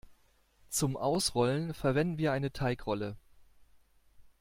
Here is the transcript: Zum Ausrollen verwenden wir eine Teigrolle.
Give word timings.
Zum 0.69 0.97
Ausrollen 0.97 1.75
verwenden 1.75 2.17
wir 2.17 2.31
eine 2.31 2.51
Teigrolle. 2.51 3.17